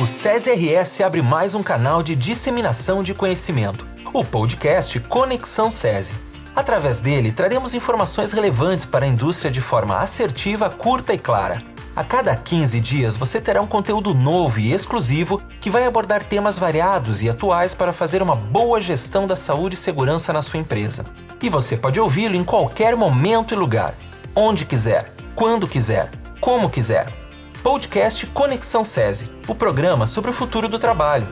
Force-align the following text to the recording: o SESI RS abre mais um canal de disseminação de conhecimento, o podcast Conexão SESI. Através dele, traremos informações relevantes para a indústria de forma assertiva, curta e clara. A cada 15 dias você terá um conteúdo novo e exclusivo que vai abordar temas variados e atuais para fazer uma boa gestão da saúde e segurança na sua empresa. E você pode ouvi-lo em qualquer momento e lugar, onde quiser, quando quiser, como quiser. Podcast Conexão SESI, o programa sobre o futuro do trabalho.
o 0.00 0.06
SESI 0.06 0.50
RS 0.52 1.02
abre 1.02 1.20
mais 1.20 1.54
um 1.54 1.62
canal 1.62 2.02
de 2.02 2.16
disseminação 2.16 3.02
de 3.02 3.12
conhecimento, 3.12 3.86
o 4.14 4.24
podcast 4.24 4.98
Conexão 4.98 5.68
SESI. 5.68 6.14
Através 6.56 7.00
dele, 7.00 7.30
traremos 7.30 7.74
informações 7.74 8.32
relevantes 8.32 8.86
para 8.86 9.04
a 9.04 9.08
indústria 9.08 9.50
de 9.50 9.60
forma 9.60 9.98
assertiva, 9.98 10.70
curta 10.70 11.12
e 11.12 11.18
clara. 11.18 11.62
A 11.94 12.02
cada 12.02 12.34
15 12.34 12.80
dias 12.80 13.14
você 13.14 13.42
terá 13.42 13.60
um 13.60 13.66
conteúdo 13.66 14.14
novo 14.14 14.58
e 14.58 14.72
exclusivo 14.72 15.42
que 15.60 15.68
vai 15.68 15.84
abordar 15.84 16.24
temas 16.24 16.58
variados 16.58 17.22
e 17.22 17.28
atuais 17.28 17.74
para 17.74 17.92
fazer 17.92 18.22
uma 18.22 18.34
boa 18.34 18.80
gestão 18.80 19.26
da 19.26 19.36
saúde 19.36 19.74
e 19.74 19.78
segurança 19.78 20.32
na 20.32 20.40
sua 20.40 20.60
empresa. 20.60 21.04
E 21.42 21.50
você 21.50 21.76
pode 21.76 22.00
ouvi-lo 22.00 22.36
em 22.36 22.44
qualquer 22.44 22.96
momento 22.96 23.52
e 23.52 23.56
lugar, 23.56 23.92
onde 24.34 24.64
quiser, 24.64 25.12
quando 25.34 25.68
quiser, 25.68 26.10
como 26.40 26.70
quiser. 26.70 27.20
Podcast 27.62 28.26
Conexão 28.28 28.82
SESI, 28.82 29.28
o 29.46 29.54
programa 29.54 30.06
sobre 30.06 30.30
o 30.30 30.32
futuro 30.32 30.66
do 30.66 30.78
trabalho. 30.78 31.28